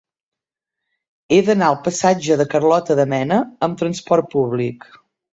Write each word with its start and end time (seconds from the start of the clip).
He 1.35 1.37
d'anar 1.49 1.67
al 1.73 1.75
passatge 1.87 2.37
de 2.39 2.47
Carlota 2.53 2.97
de 2.99 3.05
Mena 3.11 3.37
amb 3.67 3.77
trasport 3.83 4.33
públic. 4.33 4.89